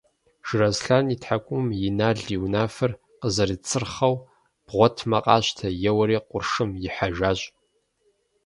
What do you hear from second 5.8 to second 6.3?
еуэри